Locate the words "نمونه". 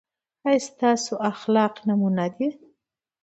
1.87-2.25